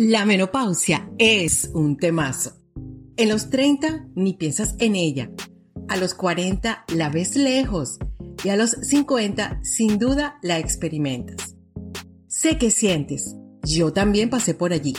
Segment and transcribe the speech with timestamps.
[0.00, 2.52] La menopausia es un temazo.
[3.16, 5.32] En los 30 ni piensas en ella.
[5.88, 7.98] A los 40 la ves lejos
[8.44, 11.56] y a los 50 sin duda la experimentas.
[12.28, 13.34] Sé que sientes.
[13.64, 14.94] Yo también pasé por allí.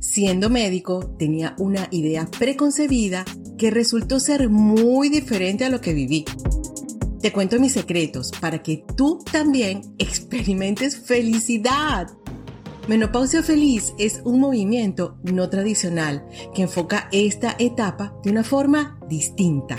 [0.00, 3.24] Siendo médico tenía una idea preconcebida
[3.56, 6.26] que resultó ser muy diferente a lo que viví.
[7.22, 12.08] Te cuento mis secretos para que tú también experimentes felicidad.
[12.88, 19.76] Menopausia Feliz es un movimiento no tradicional que enfoca esta etapa de una forma distinta.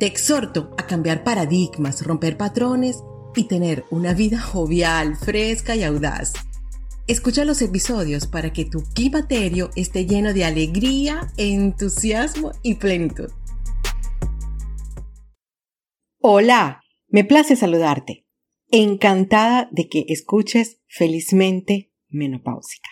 [0.00, 3.04] Te exhorto a cambiar paradigmas, romper patrones
[3.36, 6.32] y tener una vida jovial, fresca y audaz.
[7.06, 13.30] Escucha los episodios para que tu climaterio esté lleno de alegría, entusiasmo y plenitud.
[16.20, 18.23] Hola, me place saludarte
[18.76, 22.90] encantada de que escuches felizmente menopáusica.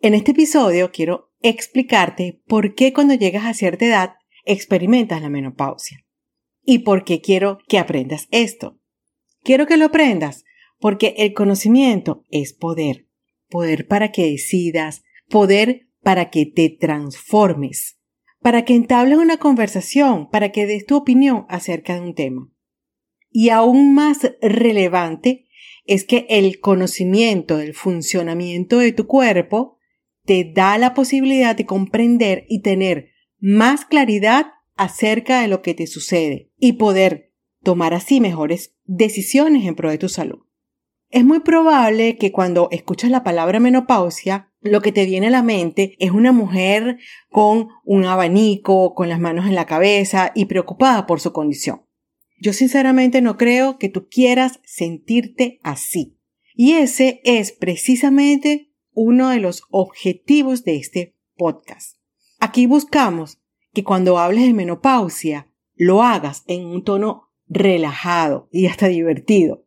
[0.00, 6.06] En este episodio quiero explicarte por qué cuando llegas a cierta edad experimentas la menopausia
[6.62, 8.78] y por qué quiero que aprendas esto.
[9.42, 10.44] Quiero que lo aprendas
[10.78, 13.08] porque el conocimiento es poder,
[13.48, 17.98] poder para que decidas, poder para que te transformes,
[18.40, 22.48] para que entables una conversación, para que des tu opinión acerca de un tema.
[23.38, 25.44] Y aún más relevante
[25.84, 29.76] es que el conocimiento del funcionamiento de tu cuerpo
[30.24, 35.86] te da la posibilidad de comprender y tener más claridad acerca de lo que te
[35.86, 40.38] sucede y poder tomar así mejores decisiones en pro de tu salud.
[41.10, 45.42] Es muy probable que cuando escuchas la palabra menopausia, lo que te viene a la
[45.42, 46.96] mente es una mujer
[47.28, 51.85] con un abanico, con las manos en la cabeza y preocupada por su condición.
[52.38, 56.18] Yo sinceramente no creo que tú quieras sentirte así.
[56.54, 61.98] Y ese es precisamente uno de los objetivos de este podcast.
[62.38, 63.40] Aquí buscamos
[63.72, 69.66] que cuando hables de menopausia lo hagas en un tono relajado y hasta divertido.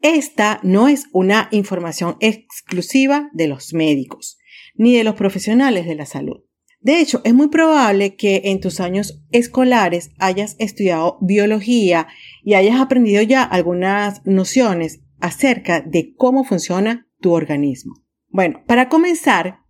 [0.00, 4.38] Esta no es una información exclusiva de los médicos
[4.74, 6.42] ni de los profesionales de la salud.
[6.80, 12.08] De hecho, es muy probable que en tus años escolares hayas estudiado biología
[12.42, 18.02] y hayas aprendido ya algunas nociones acerca de cómo funciona tu organismo.
[18.28, 19.60] Bueno, para comenzar,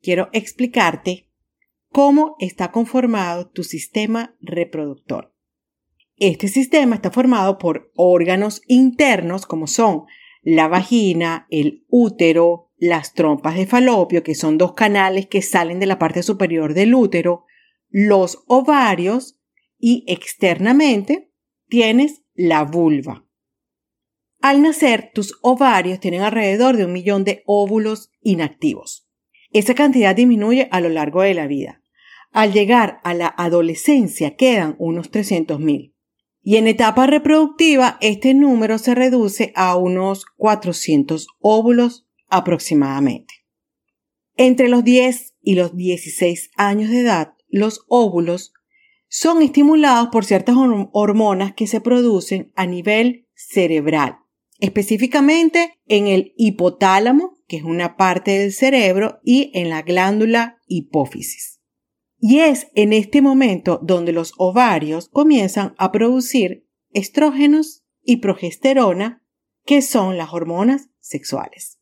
[0.00, 1.28] quiero explicarte
[1.88, 5.34] cómo está conformado tu sistema reproductor.
[6.16, 10.04] Este sistema está formado por órganos internos como son
[10.42, 15.86] la vagina, el útero, las trompas de falopio, que son dos canales que salen de
[15.86, 17.44] la parte superior del útero,
[17.90, 19.38] los ovarios
[19.78, 21.30] y externamente
[21.68, 23.26] tienes la vulva.
[24.40, 29.06] Al nacer, tus ovarios tienen alrededor de un millón de óvulos inactivos.
[29.52, 31.82] Esa cantidad disminuye a lo largo de la vida.
[32.32, 35.94] Al llegar a la adolescencia quedan unos 300.000.
[36.42, 43.34] Y en etapa reproductiva, este número se reduce a unos 400 óvulos aproximadamente.
[44.36, 48.52] Entre los 10 y los 16 años de edad, los óvulos
[49.08, 50.54] son estimulados por ciertas
[50.92, 54.18] hormonas que se producen a nivel cerebral,
[54.60, 61.60] específicamente en el hipotálamo, que es una parte del cerebro, y en la glándula hipófisis.
[62.20, 69.24] Y es en este momento donde los ovarios comienzan a producir estrógenos y progesterona,
[69.64, 71.79] que son las hormonas sexuales.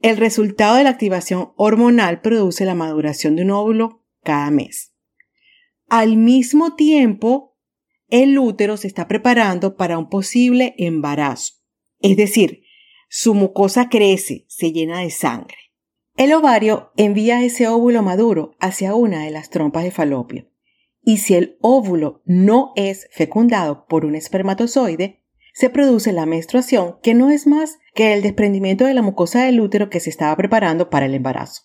[0.00, 4.94] El resultado de la activación hormonal produce la maduración de un óvulo cada mes.
[5.88, 7.58] Al mismo tiempo,
[8.08, 11.54] el útero se está preparando para un posible embarazo.
[12.00, 12.62] Es decir,
[13.10, 15.56] su mucosa crece, se llena de sangre.
[16.16, 20.50] El ovario envía ese óvulo maduro hacia una de las trompas de falopio.
[21.02, 25.19] Y si el óvulo no es fecundado por un espermatozoide,
[25.60, 29.60] se produce la menstruación, que no es más que el desprendimiento de la mucosa del
[29.60, 31.64] útero que se estaba preparando para el embarazo.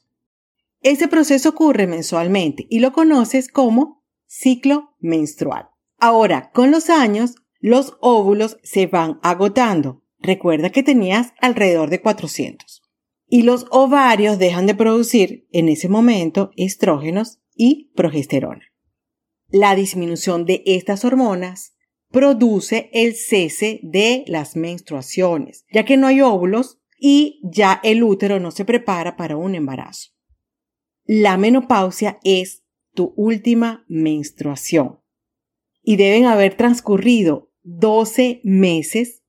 [0.81, 5.69] Ese proceso ocurre mensualmente y lo conoces como ciclo menstrual.
[5.97, 10.03] Ahora, con los años, los óvulos se van agotando.
[10.19, 12.81] Recuerda que tenías alrededor de 400.
[13.30, 18.65] Y los ovarios dejan de producir en ese momento estrógenos y progesterona.
[19.48, 21.75] La disminución de estas hormonas
[22.15, 28.39] produce el cese de las menstruaciones, ya que no hay óvulos y ya el útero
[28.39, 30.12] no se prepara para un embarazo.
[31.03, 32.63] La menopausia es
[32.94, 35.01] tu última menstruación
[35.83, 39.25] y deben haber transcurrido 12 meses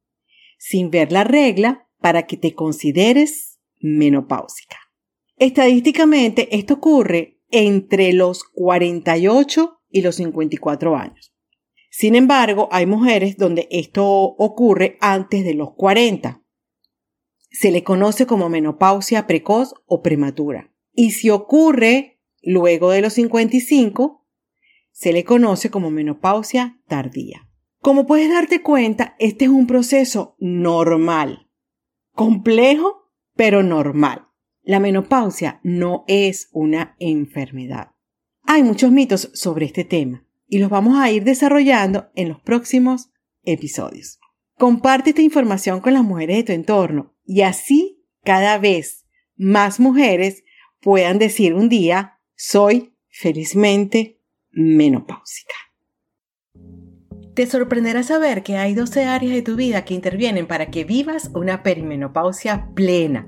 [0.56, 4.76] sin ver la regla para que te consideres menopáusica.
[5.38, 11.35] Estadísticamente, esto ocurre entre los 48 y los 54 años.
[11.98, 16.43] Sin embargo, hay mujeres donde esto ocurre antes de los 40.
[17.48, 20.75] Se le conoce como menopausia precoz o prematura.
[20.93, 24.28] Y si ocurre luego de los 55,
[24.93, 27.48] se le conoce como menopausia tardía.
[27.81, 31.48] Como puedes darte cuenta, este es un proceso normal.
[32.12, 34.28] Complejo, pero normal.
[34.60, 37.93] La menopausia no es una enfermedad.
[38.43, 43.10] Hay muchos mitos sobre este tema y los vamos a ir desarrollando en los próximos
[43.43, 44.19] episodios.
[44.58, 49.06] Comparte esta información con las mujeres de tu entorno y así cada vez
[49.37, 50.44] más mujeres
[50.81, 54.20] puedan decir un día, soy felizmente
[54.50, 55.54] menopáusica.
[57.34, 61.31] Te sorprenderá saber que hay 12 áreas de tu vida que intervienen para que vivas
[61.34, 63.26] una perimenopausia plena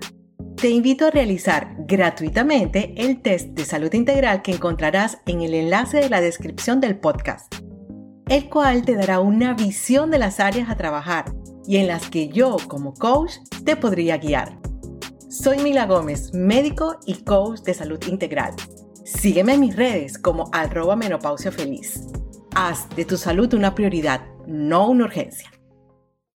[0.61, 5.99] te invito a realizar gratuitamente el test de salud integral que encontrarás en el enlace
[5.99, 7.55] de la descripción del podcast,
[8.29, 11.33] el cual te dará una visión de las áreas a trabajar
[11.65, 13.35] y en las que yo como coach
[13.65, 14.59] te podría guiar.
[15.31, 18.55] Soy Mila Gómez, médico y coach de salud integral.
[19.05, 22.03] Sígueme en mis redes como arroba menopausia feliz.
[22.57, 25.53] Haz de tu salud una prioridad, no una urgencia.